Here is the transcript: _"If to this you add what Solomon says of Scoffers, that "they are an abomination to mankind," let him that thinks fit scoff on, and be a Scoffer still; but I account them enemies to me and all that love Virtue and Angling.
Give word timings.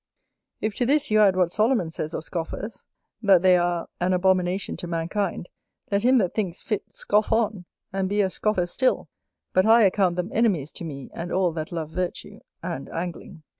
_"If 0.61 0.73
to 0.77 0.85
this 0.87 1.11
you 1.11 1.19
add 1.21 1.35
what 1.35 1.51
Solomon 1.51 1.91
says 1.91 2.15
of 2.15 2.23
Scoffers, 2.23 2.81
that 3.21 3.43
"they 3.43 3.55
are 3.55 3.87
an 3.99 4.13
abomination 4.13 4.75
to 4.77 4.87
mankind," 4.87 5.47
let 5.91 6.01
him 6.01 6.17
that 6.17 6.33
thinks 6.33 6.59
fit 6.59 6.91
scoff 6.91 7.31
on, 7.31 7.65
and 7.93 8.09
be 8.09 8.21
a 8.21 8.31
Scoffer 8.31 8.65
still; 8.65 9.09
but 9.53 9.67
I 9.67 9.83
account 9.83 10.15
them 10.15 10.31
enemies 10.33 10.71
to 10.71 10.83
me 10.83 11.11
and 11.13 11.31
all 11.31 11.51
that 11.51 11.71
love 11.71 11.91
Virtue 11.91 12.39
and 12.63 12.89
Angling. 12.89 13.43